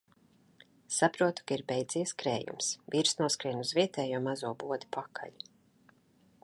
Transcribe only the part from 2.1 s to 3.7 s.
krējums. Vīrs noskrien